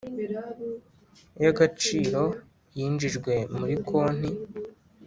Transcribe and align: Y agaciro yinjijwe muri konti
Y 1.41 1.45
agaciro 1.51 2.23
yinjijwe 2.77 3.33
muri 3.57 3.73
konti 3.87 4.31